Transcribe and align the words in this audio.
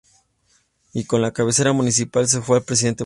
Y 0.93 1.05
con 1.05 1.21
la 1.21 1.31
cabecera 1.31 1.73
municipal 1.73 2.27
se 2.27 2.41
fue 2.41 2.57
el 2.57 2.63
presidente 2.63 2.89
municipal. 2.89 2.99